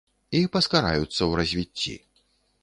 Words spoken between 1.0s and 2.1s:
ў развіцці.